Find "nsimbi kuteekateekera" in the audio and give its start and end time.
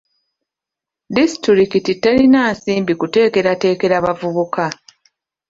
2.53-3.95